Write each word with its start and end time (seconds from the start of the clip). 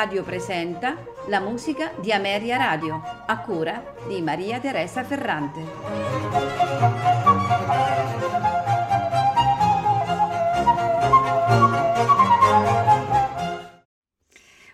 Radio 0.00 0.22
presenta 0.22 0.96
la 1.26 1.40
musica 1.40 1.92
di 2.00 2.10
Ameria 2.10 2.56
Radio, 2.56 3.02
a 3.26 3.38
cura 3.40 3.96
di 4.08 4.22
Maria 4.22 4.58
Teresa 4.58 5.04
Ferrante. 5.04 5.60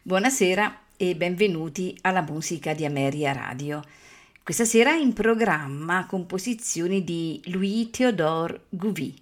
Buonasera 0.01 0.83
e 0.97 1.17
benvenuti 1.17 1.99
alla 2.03 2.23
musica 2.23 2.73
di 2.73 2.85
Ameria 2.85 3.33
Radio. 3.33 3.83
Questa 4.45 4.65
sera 4.65 4.93
in 4.93 5.13
programma 5.13 6.07
composizioni 6.07 7.03
di 7.03 7.43
Louis 7.47 7.91
Théodore 7.91 8.67
Gouvy, 8.69 9.13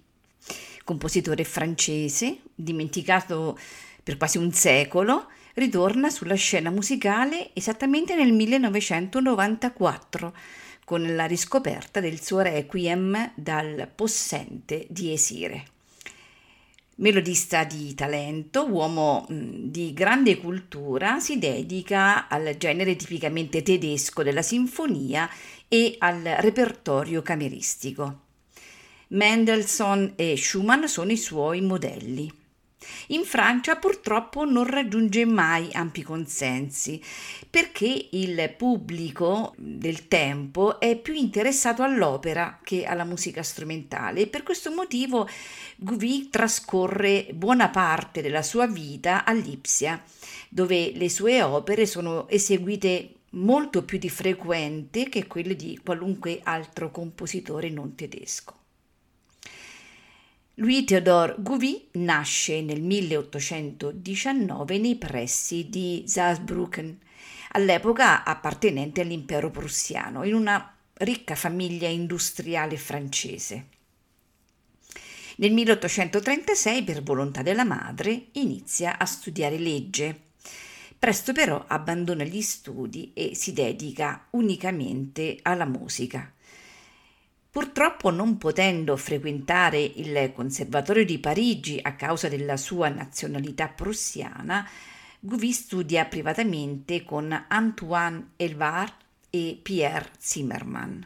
compositore 0.83 1.43
francese, 1.43 2.41
dimenticato 2.53 3.57
per 4.03 4.17
quasi 4.17 4.37
un 4.37 4.51
secolo, 4.51 5.29
ritorna 5.55 6.09
sulla 6.09 6.35
scena 6.35 6.69
musicale 6.69 7.49
esattamente 7.53 8.15
nel 8.15 8.31
1994 8.31 10.33
con 10.85 11.15
la 11.15 11.25
riscoperta 11.25 11.99
del 11.99 12.21
suo 12.21 12.41
requiem 12.41 13.31
dal 13.35 13.89
possente 13.93 14.85
di 14.89 15.11
Esire. 15.11 15.73
Melodista 16.97 17.65
di 17.65 17.93
talento, 17.93 18.69
uomo 18.69 19.25
di 19.27 19.91
grande 19.93 20.37
cultura, 20.37 21.19
si 21.19 21.37
dedica 21.37 22.29
al 22.29 22.55
genere 22.57 22.95
tipicamente 22.95 23.63
tedesco 23.63 24.23
della 24.23 24.41
sinfonia 24.41 25.29
e 25.67 25.95
al 25.97 26.21
repertorio 26.21 27.21
cameristico. 27.21 28.21
Mendelssohn 29.07 30.13
e 30.15 30.37
Schumann 30.37 30.85
sono 30.85 31.11
i 31.11 31.17
suoi 31.17 31.61
modelli. 31.61 32.31
In 33.07 33.23
Francia 33.23 33.75
purtroppo 33.75 34.45
non 34.45 34.65
raggiunge 34.65 35.25
mai 35.25 35.69
ampi 35.73 36.03
consensi 36.03 37.01
perché 37.49 38.09
il 38.11 38.53
pubblico 38.57 39.53
del 39.57 40.07
tempo 40.07 40.79
è 40.79 40.97
più 40.97 41.13
interessato 41.13 41.83
all'opera 41.83 42.59
che 42.63 42.85
alla 42.85 43.03
musica 43.03 43.43
strumentale 43.43 44.21
e 44.21 44.27
per 44.27 44.43
questo 44.43 44.71
motivo 44.71 45.27
Gouvy 45.77 46.29
trascorre 46.29 47.27
buona 47.33 47.69
parte 47.69 48.21
della 48.21 48.43
sua 48.43 48.67
vita 48.67 49.25
a 49.25 49.31
Lipsia, 49.33 50.01
dove 50.49 50.91
le 50.93 51.09
sue 51.09 51.41
opere 51.41 51.85
sono 51.85 52.27
eseguite 52.29 53.11
molto 53.31 53.83
più 53.83 53.97
di 53.97 54.09
frequente 54.09 55.09
che 55.09 55.27
quelle 55.27 55.55
di 55.55 55.79
qualunque 55.83 56.39
altro 56.43 56.91
compositore 56.91 57.69
non 57.69 57.95
tedesco. 57.95 58.64
Louis 60.59 60.85
Théodore 60.85 61.35
Gouvy 61.39 61.89
nasce 61.95 62.61
nel 62.61 62.81
1819 62.81 64.77
nei 64.77 64.95
pressi 64.95 65.67
di 65.67 66.05
Saarbrücken, 66.07 66.97
all'epoca 67.51 68.23
appartenente 68.23 69.01
all'impero 69.01 69.51
prussiano, 69.51 70.23
in 70.23 70.33
una 70.33 70.73
ricca 70.93 71.35
famiglia 71.35 71.89
industriale 71.89 72.77
francese. 72.77 73.67
Nel 75.35 75.51
1836, 75.51 76.83
per 76.83 77.03
volontà 77.03 77.41
della 77.41 77.65
madre, 77.65 78.27
inizia 78.33 78.97
a 78.97 79.05
studiare 79.05 79.57
legge. 79.57 80.21
Presto 80.97 81.33
però 81.33 81.65
abbandona 81.67 82.23
gli 82.23 82.41
studi 82.41 83.11
e 83.13 83.35
si 83.35 83.51
dedica 83.51 84.27
unicamente 84.29 85.37
alla 85.41 85.65
musica. 85.65 86.31
Purtroppo 87.55 88.09
non 88.09 88.37
potendo 88.37 88.97
frequentare 88.97 89.79
il 89.79 90.33
Conservatorio 90.33 91.05
di 91.05 91.19
Parigi 91.19 91.79
a 91.81 91.95
causa 91.95 92.27
della 92.27 92.57
sua 92.57 92.89
nazionalità 92.89 93.69
prussiana, 93.69 94.69
Gouvy 95.21 95.53
studia 95.53 96.03
privatamente 96.03 97.05
con 97.05 97.45
Antoine 97.47 98.31
Elvar 98.35 98.93
e 99.29 99.57
Pierre 99.63 100.09
Zimmermann. 100.17 101.01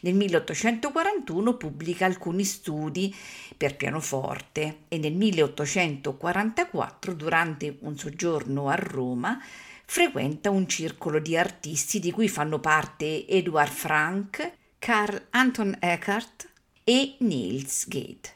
Nel 0.00 0.16
1841 0.16 1.56
pubblica 1.56 2.04
alcuni 2.04 2.42
studi 2.42 3.14
per 3.56 3.76
pianoforte 3.76 4.78
e 4.88 4.98
nel 4.98 5.14
1844, 5.14 7.14
durante 7.14 7.76
un 7.82 7.96
soggiorno 7.96 8.66
a 8.66 8.74
Roma, 8.74 9.40
frequenta 9.84 10.50
un 10.50 10.66
circolo 10.66 11.20
di 11.20 11.36
artisti 11.36 12.00
di 12.00 12.10
cui 12.10 12.28
fanno 12.28 12.58
parte 12.58 13.24
Edouard 13.28 13.70
Franck, 13.70 14.58
Carl 14.80 15.26
Anton 15.32 15.76
Eckhart 15.78 16.48
e 16.84 17.16
Niels 17.18 17.86
Gade. 17.86 18.30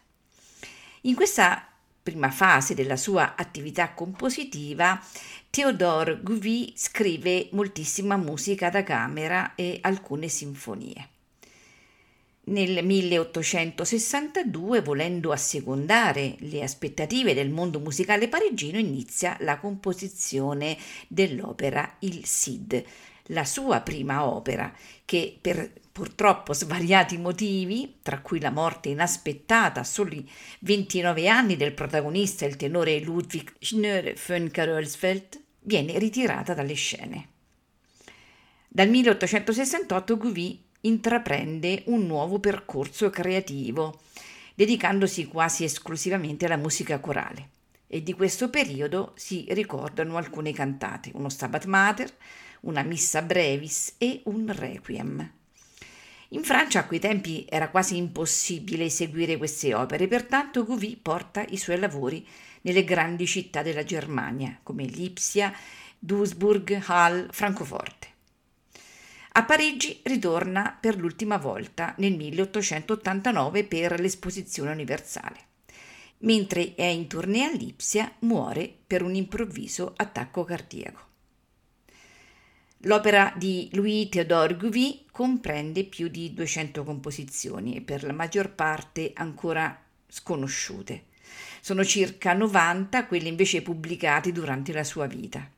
In 1.03 1.15
questa 1.15 1.66
prima 2.03 2.31
fase 2.31 2.75
della 2.75 2.99
sua 2.99 3.34
attività 3.34 3.94
compositiva, 3.94 5.03
Theodore 5.49 6.21
Gouvy 6.22 6.75
scrive 6.77 7.49
moltissima 7.53 8.19
musica 8.19 8.69
da 8.69 8.82
camera 8.82 9.55
e 9.55 9.78
alcune 9.81 10.28
sinfonie. 10.28 11.09
Nel 12.47 12.84
1862, 12.84 14.82
volendo 14.82 15.32
assecondare 15.32 16.37
le 16.41 16.62
aspettative 16.62 17.32
del 17.32 17.49
mondo 17.49 17.81
musicale 17.81 18.28
parigino, 18.28 18.76
inizia 18.76 19.38
la 19.41 19.56
composizione 19.56 20.76
dell'opera 21.09 21.97
Il 22.00 22.22
Cid, 22.25 22.84
la 23.29 23.45
sua 23.45 23.81
prima 23.81 24.27
opera, 24.27 24.73
che 25.05 25.37
per 25.41 25.73
purtroppo 25.91 26.53
svariati 26.53 27.17
motivi, 27.17 27.99
tra 28.03 28.19
cui 28.19 28.41
la 28.41 28.51
morte 28.51 28.89
inaspettata 28.89 29.81
a 29.81 29.85
soli 29.85 30.29
29 30.61 31.29
anni 31.29 31.57
del 31.57 31.73
protagonista, 31.73 32.45
il 32.45 32.57
tenore 32.57 32.99
Ludwig 33.01 33.53
Schnöre 33.61 34.17
von 34.27 34.51
Karolsfeld, 34.51 35.41
viene 35.61 35.99
ritirata 35.99 36.53
dalle 36.53 36.75
scene. 36.75 37.29
Dal 38.67 38.89
1868 38.89 40.17
Gouvy 40.17 40.61
intraprende 40.81 41.85
un 41.87 42.06
nuovo 42.06 42.41
percorso 42.41 43.09
creativo, 43.09 44.01
dedicandosi 44.55 45.29
quasi 45.29 45.62
esclusivamente 45.62 46.47
alla 46.47 46.56
musica 46.56 46.99
corale. 46.99 47.51
E 47.87 48.03
di 48.03 48.12
questo 48.15 48.51
periodo 48.51 49.12
si 49.15 49.47
ricordano 49.51 50.17
alcune 50.17 50.53
cantate, 50.53 51.12
uno 51.15 51.29
Stabat 51.29 51.65
Mater, 51.67 52.12
una 52.65 52.83
Missa 52.83 53.23
Brevis 53.23 53.95
e 53.99 54.21
un 54.25 54.53
Requiem. 54.53 55.33
In 56.29 56.43
Francia 56.43 56.81
a 56.81 56.85
quei 56.87 56.99
tempi 56.99 57.47
era 57.49 57.71
quasi 57.71 57.97
impossibile 57.97 58.85
eseguire 58.85 59.37
queste 59.37 59.73
opere, 59.75 60.09
pertanto 60.09 60.65
Gouvy 60.65 60.97
porta 60.97 61.45
i 61.49 61.57
suoi 61.57 61.79
lavori 61.79 62.27
nelle 62.63 62.85
grandi 62.85 63.27
città 63.27 63.63
della 63.63 63.85
Germania, 63.85 64.59
come 64.63 64.85
Lipsia, 64.85 65.55
Duisburg, 65.99 66.83
Halle, 66.87 67.29
Francoforte. 67.31 68.09
A 69.37 69.45
Parigi 69.45 70.01
ritorna 70.05 70.77
per 70.81 70.97
l'ultima 70.97 71.39
volta 71.39 71.95
nel 71.99 72.17
1889 72.17 73.65
per 73.65 74.01
l'esposizione 74.01 74.71
universale. 74.71 75.39
Mentre 76.19 76.75
è 76.75 76.85
in 76.85 77.07
tournée 77.07 77.45
a 77.45 77.51
Lipsia, 77.51 78.13
muore 78.21 78.73
per 78.87 79.03
un 79.03 79.15
improvviso 79.15 79.93
attacco 79.97 80.45
cardiaco. 80.45 81.14
L'opera 82.87 83.33
di 83.34 83.71
Louis 83.72 84.11
Théodore 84.11 84.56
Gouvy 84.56 85.06
comprende 85.11 85.84
più 85.84 86.09
di 86.09 86.34
200 86.34 86.84
composizioni, 86.84 87.81
per 87.81 88.05
la 88.05 88.12
maggior 88.12 88.50
parte 88.50 89.12
ancora 89.15 89.83
sconosciute. 90.06 91.05
Sono 91.62 91.83
circa 91.83 92.34
90 92.34 93.06
quelle 93.06 93.28
invece 93.28 93.62
pubblicate 93.62 94.33
durante 94.33 94.75
la 94.75 94.84
sua 94.84 95.06
vita. 95.06 95.50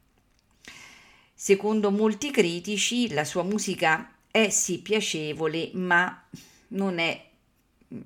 Secondo 1.35 1.91
molti 1.91 2.31
critici, 2.31 3.13
la 3.13 3.25
sua 3.25 3.43
musica 3.43 4.15
è 4.31 4.49
sì 4.49 4.79
piacevole, 4.79 5.71
ma 5.75 6.25
non 6.69 7.01
è 7.01 7.29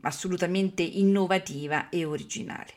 assolutamente 0.01 0.83
innovativa 0.83 1.91
e 1.91 2.07
originale. 2.07 2.73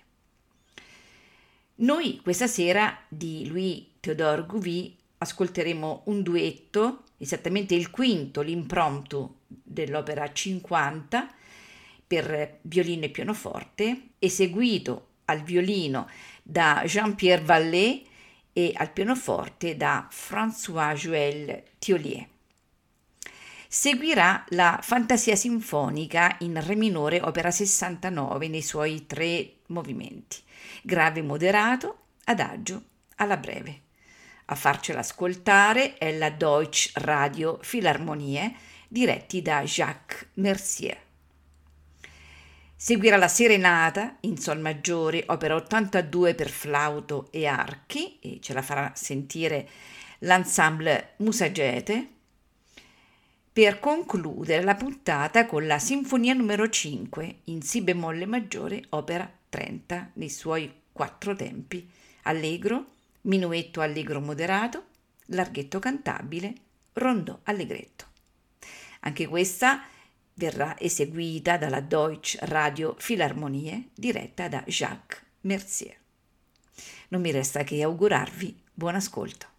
Noi 1.76 2.20
questa 2.22 2.48
sera 2.48 3.00
di 3.08 3.48
Louis 3.48 3.86
Théodore 4.02 4.46
Gouvy 4.46 4.98
ascolteremo 5.24 6.04
un 6.06 6.22
duetto, 6.22 7.04
esattamente 7.18 7.74
il 7.74 7.90
quinto, 7.90 8.42
l'impromptu 8.42 9.40
dell'opera 9.48 10.32
50 10.32 11.34
per 12.06 12.60
violino 12.62 13.06
e 13.06 13.10
pianoforte, 13.10 14.10
eseguito 14.20 15.08
al 15.26 15.42
violino 15.42 16.08
da 16.44 16.84
Jean-Pierre 16.86 17.44
Vallée 17.44 18.04
e 18.54 18.72
al 18.76 18.92
pianoforte 18.92 19.76
da 19.76 20.08
François-Joël 20.12 21.64
Thiolier. 21.80 22.28
Seguirà 23.68 24.46
la 24.50 24.80
Fantasia 24.84 25.36
sinfonica 25.36 26.36
in 26.42 26.64
Re 26.64 26.76
minore, 26.76 27.20
opera 27.22 27.50
69, 27.50 28.48
nei 28.48 28.62
suoi 28.62 29.08
tre 29.08 29.56
movimenti, 29.68 30.38
grave 30.84 31.24
moderato, 31.24 31.98
adagio, 32.26 32.84
alla 33.16 33.38
breve. 33.38 33.82
A 34.46 34.56
farcela 34.56 35.00
ascoltare 35.00 35.98
è 35.98 36.16
la 36.18 36.30
Deutsche 36.30 36.92
Radio 36.96 37.58
Philharmonie, 37.58 38.54
diretti 38.88 39.42
da 39.42 39.64
Jacques 39.64 40.28
Mercier. 40.36 41.00
Seguirà 42.76 43.16
la 43.16 43.30
Serenata 43.30 44.18
in 44.22 44.38
Sol 44.38 44.60
maggiore, 44.60 45.24
opera 45.28 45.56
82 45.56 46.36
per 46.36 46.50
flauto 46.50 47.30
e 47.32 47.46
archi, 47.46 48.20
e 48.20 48.40
ce 48.42 48.54
la 48.54 48.62
farà 48.62 48.92
sentire 48.94 49.70
l'ensemble 50.20 51.14
Musagete, 51.18 52.08
per 53.54 53.80
concludere 53.80 54.64
la 54.64 54.76
puntata 54.76 55.46
con 55.46 55.66
la 55.66 55.80
Sinfonia 55.80 56.34
numero 56.34 56.68
5 56.68 57.36
in 57.46 57.62
Si 57.62 57.82
bemolle 57.82 58.26
maggiore, 58.26 58.84
opera 58.90 59.32
30, 59.48 60.12
nei 60.16 60.30
suoi 60.30 60.74
quattro 60.92 61.36
tempi, 61.36 61.90
allegro, 62.24 62.93
minuetto 63.24 63.82
allegro 63.82 64.20
moderato, 64.20 64.86
larghetto 65.28 65.80
cantabile, 65.80 66.54
rondò 66.94 67.40
allegretto. 67.44 68.06
Anche 69.02 69.28
questa 69.28 69.84
verrà 70.36 70.80
eseguita 70.80 71.58
dalla 71.58 71.82
Deutsche 71.82 72.40
Radio 72.42 72.96
Philharmonie 72.96 73.90
diretta 73.94 74.48
da 74.48 74.64
Jacques 74.66 75.22
Mercier. 75.42 75.96
Non 77.10 77.22
mi 77.22 77.32
resta 77.32 77.64
che 77.64 77.84
augurarvi 77.84 78.62
buon 78.74 78.96
ascolto. 78.96 79.53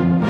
Ameria 0.00 0.29